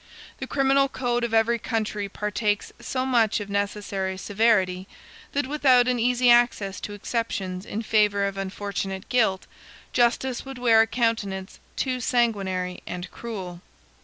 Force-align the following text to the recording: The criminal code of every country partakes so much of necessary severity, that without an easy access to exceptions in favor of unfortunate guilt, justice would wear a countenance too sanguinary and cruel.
The 0.39 0.47
criminal 0.47 0.89
code 0.89 1.23
of 1.23 1.31
every 1.31 1.59
country 1.59 2.09
partakes 2.09 2.73
so 2.79 3.05
much 3.05 3.39
of 3.39 3.51
necessary 3.51 4.17
severity, 4.17 4.87
that 5.33 5.45
without 5.45 5.87
an 5.87 5.99
easy 5.99 6.31
access 6.31 6.79
to 6.79 6.93
exceptions 6.93 7.67
in 7.67 7.83
favor 7.83 8.25
of 8.25 8.35
unfortunate 8.35 9.09
guilt, 9.09 9.45
justice 9.93 10.43
would 10.43 10.57
wear 10.57 10.81
a 10.81 10.87
countenance 10.87 11.59
too 11.75 11.99
sanguinary 11.99 12.81
and 12.87 13.11
cruel. 13.11 13.61